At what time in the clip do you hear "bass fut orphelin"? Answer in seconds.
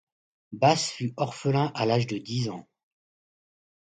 0.51-1.71